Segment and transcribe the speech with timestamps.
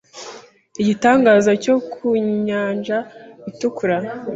[0.81, 2.05] igitangaza cyo ku
[2.45, 2.97] nyanja
[3.49, 3.97] itukura